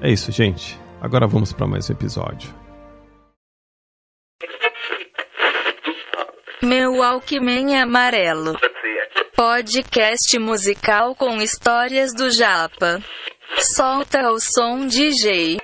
É 0.00 0.10
isso, 0.10 0.30
gente. 0.30 0.78
Agora 1.00 1.26
vamos 1.26 1.52
para 1.52 1.66
mais 1.66 1.90
um 1.90 1.92
episódio. 1.92 2.54
Meu 6.62 7.02
Alckmin 7.02 7.74
Amarelo. 7.74 8.56
Podcast 9.34 10.38
musical 10.38 11.14
com 11.16 11.40
histórias 11.42 12.14
do 12.14 12.30
Japa. 12.30 13.02
Solta 13.58 14.30
o 14.30 14.38
som, 14.38 14.86
DJ. 14.86 15.58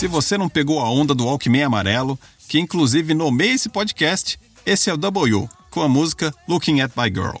Se 0.00 0.06
você 0.06 0.38
não 0.38 0.48
pegou 0.48 0.80
a 0.80 0.88
onda 0.88 1.14
do 1.14 1.28
Alckmin 1.28 1.62
Amarelo, 1.62 2.18
que 2.50 2.58
inclusive 2.58 3.14
nomeia 3.14 3.52
esse 3.54 3.68
podcast, 3.68 4.36
esse 4.66 4.90
é 4.90 4.92
o 4.92 4.96
W, 4.96 5.48
com 5.70 5.82
a 5.82 5.88
música 5.88 6.34
Looking 6.48 6.80
at 6.80 6.90
My 6.96 7.04
Girl. 7.04 7.36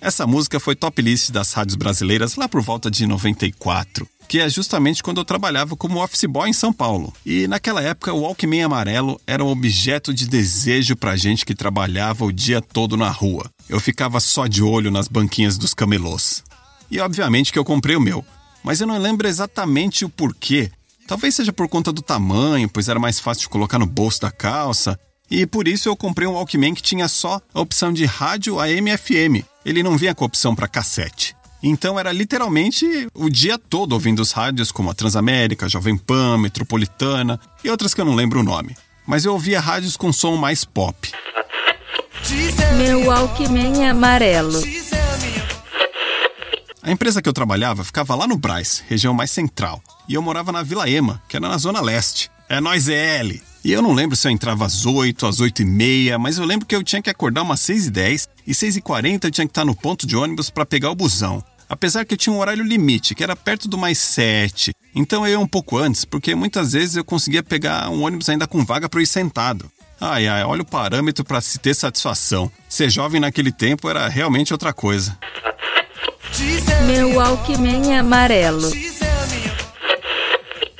Essa 0.00 0.28
música 0.28 0.60
foi 0.60 0.76
top 0.76 1.02
list 1.02 1.32
das 1.32 1.52
rádios 1.52 1.74
brasileiras 1.74 2.36
lá 2.36 2.48
por 2.48 2.62
volta 2.62 2.88
de 2.88 3.04
94, 3.04 4.08
que 4.28 4.38
é 4.38 4.48
justamente 4.48 5.02
quando 5.02 5.18
eu 5.18 5.24
trabalhava 5.24 5.74
como 5.74 6.00
office 6.00 6.26
boy 6.26 6.48
em 6.48 6.52
São 6.52 6.72
Paulo. 6.72 7.12
E 7.26 7.48
naquela 7.48 7.82
época 7.82 8.12
o 8.12 8.20
Walkman 8.20 8.62
amarelo 8.62 9.20
era 9.26 9.44
um 9.44 9.48
objeto 9.48 10.14
de 10.14 10.28
desejo 10.28 10.94
pra 10.94 11.16
gente 11.16 11.44
que 11.44 11.52
trabalhava 11.52 12.24
o 12.24 12.32
dia 12.32 12.62
todo 12.62 12.96
na 12.96 13.10
rua. 13.10 13.50
Eu 13.68 13.80
ficava 13.80 14.20
só 14.20 14.46
de 14.46 14.62
olho 14.62 14.92
nas 14.92 15.08
banquinhas 15.08 15.58
dos 15.58 15.74
camelôs. 15.74 16.44
E 16.88 17.00
obviamente 17.00 17.52
que 17.52 17.58
eu 17.58 17.64
comprei 17.64 17.96
o 17.96 18.00
meu, 18.00 18.24
mas 18.62 18.80
eu 18.80 18.86
não 18.86 18.98
lembro 18.98 19.26
exatamente 19.26 20.04
o 20.04 20.08
porquê. 20.08 20.70
Talvez 21.06 21.34
seja 21.34 21.52
por 21.52 21.68
conta 21.68 21.92
do 21.92 22.02
tamanho, 22.02 22.68
pois 22.68 22.88
era 22.88 22.98
mais 22.98 23.20
fácil 23.20 23.42
de 23.42 23.48
colocar 23.48 23.78
no 23.78 23.86
bolso 23.86 24.20
da 24.20 24.30
calça, 24.30 24.98
e 25.30 25.46
por 25.46 25.66
isso 25.66 25.88
eu 25.88 25.96
comprei 25.96 26.28
um 26.28 26.32
Walkman 26.32 26.74
que 26.74 26.82
tinha 26.82 27.08
só 27.08 27.40
a 27.52 27.60
opção 27.60 27.92
de 27.92 28.04
rádio 28.04 28.60
AM/FM. 28.60 29.44
Ele 29.64 29.82
não 29.82 29.96
vinha 29.96 30.14
com 30.14 30.24
opção 30.24 30.54
para 30.54 30.68
cassete. 30.68 31.34
Então 31.62 31.98
era 31.98 32.12
literalmente 32.12 33.08
o 33.14 33.30
dia 33.30 33.58
todo 33.58 33.94
ouvindo 33.94 34.20
os 34.20 34.32
rádios 34.32 34.70
como 34.70 34.90
a 34.90 34.94
Transamérica, 34.94 35.68
Jovem 35.68 35.96
Pan, 35.96 36.36
Metropolitana 36.36 37.40
e 37.62 37.70
outras 37.70 37.94
que 37.94 38.00
eu 38.00 38.04
não 38.04 38.14
lembro 38.14 38.40
o 38.40 38.44
nome. 38.44 38.76
Mas 39.06 39.24
eu 39.24 39.32
ouvia 39.32 39.60
rádios 39.60 39.96
com 39.96 40.12
som 40.12 40.36
mais 40.36 40.64
pop. 40.64 41.10
Meu 42.76 43.06
Walkman 43.06 43.88
amarelo. 43.88 44.60
A 46.84 46.92
empresa 46.92 47.22
que 47.22 47.28
eu 47.28 47.32
trabalhava 47.32 47.82
ficava 47.82 48.14
lá 48.14 48.26
no 48.26 48.36
Braz, 48.36 48.84
região 48.86 49.14
mais 49.14 49.30
central, 49.30 49.82
e 50.06 50.12
eu 50.12 50.20
morava 50.20 50.52
na 50.52 50.62
Vila 50.62 50.86
Ema, 50.86 51.22
que 51.26 51.34
era 51.34 51.48
na 51.48 51.56
zona 51.56 51.80
leste. 51.80 52.30
É 52.46 52.60
nós 52.60 52.88
EL. 52.88 53.40
E 53.64 53.72
eu 53.72 53.80
não 53.80 53.94
lembro 53.94 54.14
se 54.14 54.28
eu 54.28 54.30
entrava 54.30 54.66
às 54.66 54.84
8, 54.84 55.26
às 55.26 55.40
8 55.40 55.62
e 55.62 55.64
meia, 55.64 56.18
mas 56.18 56.36
eu 56.36 56.44
lembro 56.44 56.66
que 56.66 56.76
eu 56.76 56.84
tinha 56.84 57.00
que 57.00 57.08
acordar 57.08 57.40
umas 57.40 57.60
6 57.60 57.86
e 57.86 57.90
10 57.90 58.28
e 58.46 58.54
6 58.54 58.76
e 58.76 58.80
40 58.82 59.26
eu 59.26 59.30
tinha 59.30 59.46
que 59.46 59.50
estar 59.50 59.64
no 59.64 59.74
ponto 59.74 60.06
de 60.06 60.14
ônibus 60.14 60.50
para 60.50 60.66
pegar 60.66 60.90
o 60.90 60.94
busão. 60.94 61.42
Apesar 61.70 62.04
que 62.04 62.12
eu 62.12 62.18
tinha 62.18 62.34
um 62.34 62.38
horário 62.38 62.62
limite, 62.62 63.14
que 63.14 63.24
era 63.24 63.34
perto 63.34 63.66
do 63.66 63.78
mais 63.78 63.96
7. 63.96 64.74
Então 64.94 65.26
eu 65.26 65.32
ia 65.32 65.40
um 65.40 65.48
pouco 65.48 65.78
antes, 65.78 66.04
porque 66.04 66.34
muitas 66.34 66.72
vezes 66.72 66.96
eu 66.96 67.04
conseguia 67.04 67.42
pegar 67.42 67.88
um 67.88 68.02
ônibus 68.02 68.28
ainda 68.28 68.46
com 68.46 68.62
vaga 68.62 68.90
para 68.90 69.00
ir 69.00 69.06
sentado. 69.06 69.72
Ai 69.98 70.28
ai, 70.28 70.44
olha 70.44 70.60
o 70.60 70.66
parâmetro 70.66 71.24
para 71.24 71.40
se 71.40 71.58
ter 71.58 71.72
satisfação. 71.72 72.52
Ser 72.68 72.90
jovem 72.90 73.22
naquele 73.22 73.50
tempo 73.50 73.88
era 73.88 74.06
realmente 74.06 74.52
outra 74.52 74.70
coisa. 74.70 75.16
Meu 76.86 77.14
Walkman 77.14 77.96
amarelo. 77.96 78.68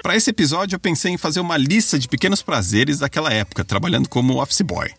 Para 0.02 0.16
esse 0.16 0.30
episódio, 0.30 0.74
eu 0.74 0.80
pensei 0.80 1.12
em 1.12 1.16
fazer 1.16 1.38
uma 1.38 1.56
lista 1.56 1.96
de 1.96 2.08
pequenos 2.08 2.42
prazeres 2.42 2.98
daquela 2.98 3.32
época, 3.32 3.64
trabalhando 3.64 4.08
como 4.08 4.42
office 4.42 4.62
boy. 4.62 4.90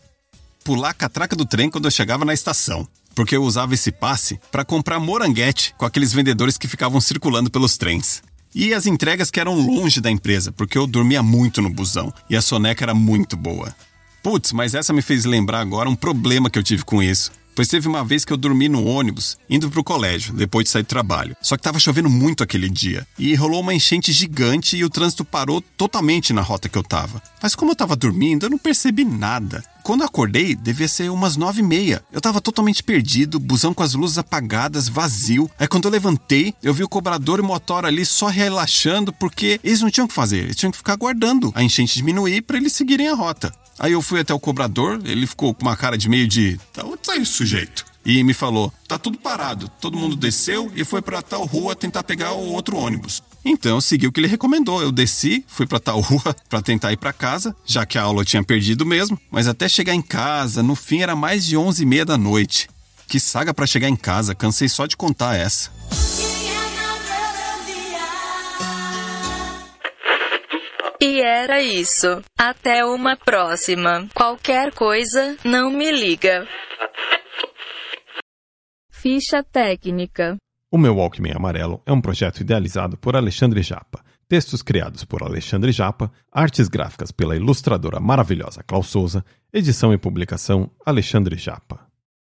Pular 0.64 0.92
a 0.92 0.94
catraca 0.94 1.36
do 1.36 1.46
trem 1.46 1.70
quando 1.70 1.86
eu 1.86 1.92
chegava 1.92 2.24
na 2.24 2.34
estação, 2.34 2.88
porque 3.14 3.36
eu 3.36 3.44
usava 3.44 3.74
esse 3.74 3.92
passe 3.92 4.40
para 4.50 4.64
comprar 4.64 4.98
moranguete 5.00 5.76
com 5.78 5.86
aqueles 5.86 6.14
vendedores 6.14 6.58
que 6.58 6.70
ficavam 6.70 7.02
circulando 7.02 7.52
pelos 7.52 7.78
trens. 7.78 8.24
E 8.54 8.74
as 8.74 8.86
entregas 8.86 9.30
que 9.30 9.42
eram 9.42 9.60
longe 9.60 10.00
da 10.00 10.10
empresa, 10.10 10.54
porque 10.54 10.78
eu 10.78 10.88
dormia 10.88 11.22
muito 11.22 11.62
no 11.62 11.70
busão 11.70 12.14
e 12.30 12.36
a 12.38 12.42
soneca 12.42 12.86
era 12.86 12.96
muito 12.96 13.36
boa. 13.36 13.76
Putz, 14.24 14.54
mas 14.54 14.74
essa 14.74 14.94
me 14.94 15.02
fez 15.02 15.26
lembrar 15.26 15.60
agora 15.60 15.90
um 15.90 15.96
problema 15.96 16.50
que 16.50 16.58
eu 16.58 16.64
tive 16.64 16.86
com 16.86 17.04
isso. 17.04 17.32
Pois 17.56 17.70
teve 17.70 17.88
uma 17.88 18.04
vez 18.04 18.26
que 18.26 18.34
eu 18.34 18.38
dormi 18.38 18.68
no 18.68 18.86
ônibus 18.86 19.38
indo 19.50 19.70
pro 19.72 19.84
colégio, 19.84 20.34
depois 20.34 20.66
de 20.66 20.72
sair 20.72 20.84
do 20.84 20.88
trabalho. 20.88 21.38
Só 21.42 21.56
que 21.56 21.64
tava 21.64 21.80
chovendo 21.80 22.10
muito 22.10 22.44
aquele 22.44 22.70
dia. 22.70 23.08
E 23.18 23.34
rolou 23.34 23.62
uma 23.62 23.74
enchente 23.74 24.12
gigante 24.12 24.76
e 24.76 24.84
o 24.84 24.90
trânsito 24.90 25.24
parou 25.24 25.62
totalmente 25.62 26.34
na 26.34 26.42
rota 26.42 26.68
que 26.68 26.78
eu 26.78 26.84
tava. 26.84 27.24
Mas 27.42 27.56
como 27.56 27.72
eu 27.72 27.76
tava 27.76 27.96
dormindo, 27.96 28.46
eu 28.46 28.50
não 28.50 28.58
percebi 28.58 29.06
nada. 29.06 29.64
Quando 29.86 30.04
acordei, 30.04 30.56
devia 30.56 30.88
ser 30.88 31.12
umas 31.12 31.38
nove 31.38 31.62
e 31.62 31.64
meia. 31.64 32.04
Eu 32.12 32.20
tava 32.20 32.42
totalmente 32.42 32.84
perdido, 32.84 33.40
busão 33.40 33.72
com 33.74 33.84
as 33.84 33.94
luzes 33.94 34.18
apagadas, 34.18 34.90
vazio. 34.90 35.50
Aí 35.60 35.68
quando 35.68 35.86
eu 35.86 35.92
levantei, 35.92 36.56
eu 36.62 36.74
vi 36.74 36.84
o 36.84 36.90
cobrador 36.90 37.38
e 37.40 37.42
o 37.44 37.46
motor 37.46 37.86
ali 37.86 38.04
só 38.04 38.28
relaxando 38.28 39.14
porque 39.14 39.60
eles 39.64 39.82
não 39.82 39.92
tinham 39.92 40.06
o 40.06 40.08
que 40.10 40.14
fazer. 40.16 40.40
Eles 40.40 40.56
tinham 40.56 40.72
que 40.72 40.78
ficar 40.78 40.94
aguardando 40.94 41.54
a 41.56 41.64
enchente 41.64 41.94
diminuir 41.94 42.42
para 42.42 42.58
eles 42.58 42.74
seguirem 42.74 43.08
a 43.10 43.14
rota. 43.14 43.54
Aí 43.78 43.92
eu 43.92 44.02
fui 44.02 44.22
até 44.22 44.34
o 44.34 44.40
cobrador, 44.40 45.00
ele 45.04 45.28
ficou 45.28 45.54
com 45.54 45.62
uma 45.62 45.76
cara 45.76 45.98
de 45.98 46.08
meio 46.08 46.28
de. 46.28 46.60
Tá 47.16 47.22
esse 47.22 47.32
sujeito? 47.32 47.86
E 48.06 48.22
me 48.26 48.34
falou: 48.34 48.74
tá 48.90 48.98
tudo 48.98 49.18
parado. 49.18 49.70
Todo 49.80 49.98
mundo 49.98 50.18
desceu 50.18 50.70
e 50.76 50.84
foi 50.84 51.02
para 51.02 51.22
tal 51.22 51.46
rua 51.46 51.74
tentar 51.74 52.04
pegar 52.04 52.34
o 52.34 52.52
outro 52.52 52.76
ônibus. 52.76 53.24
Então 53.46 53.80
segui 53.80 54.06
o 54.06 54.12
que 54.12 54.20
ele 54.20 54.28
recomendou. 54.28 54.82
Eu 54.82 54.92
desci, 54.92 55.46
fui 55.48 55.66
para 55.66 55.80
tal 55.80 56.02
rua 56.02 56.36
para 56.50 56.62
tentar 56.62 56.92
ir 56.92 56.98
para 56.98 57.14
casa, 57.14 57.56
já 57.66 57.86
que 57.86 57.98
a 57.98 58.02
aula 58.02 58.22
eu 58.22 58.26
tinha 58.26 58.44
perdido 58.44 58.86
mesmo. 58.86 59.18
Mas 59.32 59.48
até 59.48 59.70
chegar 59.70 59.96
em 59.96 60.02
casa, 60.02 60.62
no 60.62 60.76
fim 60.76 61.02
era 61.02 61.16
mais 61.16 61.46
de 61.46 61.56
onze 61.56 61.84
e 61.84 61.86
meia 61.86 62.04
da 62.04 62.18
noite. 62.18 62.68
Que 63.08 63.18
saga 63.18 63.54
para 63.54 63.66
chegar 63.66 63.88
em 63.88 63.96
casa, 63.96 64.36
cansei 64.36 64.68
só 64.68 64.86
de 64.86 64.98
contar 64.98 65.36
essa. 65.36 65.72
Era 71.46 71.62
isso. 71.62 72.24
Até 72.38 72.84
uma 72.84 73.16
próxima. 73.16 74.08
Qualquer 74.16 74.74
coisa, 74.74 75.38
não 75.46 75.70
me 75.70 75.92
liga. 75.92 76.48
Ficha 78.90 79.44
técnica. 79.44 80.38
O 80.72 80.78
meu 80.78 80.96
Walkman 80.96 81.34
amarelo 81.36 81.82
é 81.86 81.94
um 81.94 82.02
projeto 82.02 82.42
idealizado 82.42 82.98
por 82.98 83.16
Alexandre 83.16 83.62
Japa. 83.62 84.04
Textos 84.28 84.64
criados 84.64 85.06
por 85.06 85.22
Alexandre 85.22 85.72
Japa, 85.72 86.12
artes 86.32 86.68
gráficas 86.68 87.12
pela 87.12 87.36
ilustradora 87.36 88.00
maravilhosa 88.00 88.64
Klaus 88.64 88.88
Souza, 88.88 89.24
edição 89.54 89.94
e 89.94 90.00
publicação 90.00 90.72
Alexandre 90.84 91.38
Japa. 91.38 91.86